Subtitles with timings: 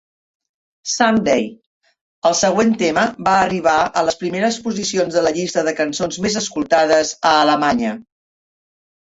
[0.91, 1.43] "Someday",
[2.29, 6.41] el següent tema, va arribar a les primeres posicions de la llista de cançons més
[6.43, 7.95] escoltades a Alemanya.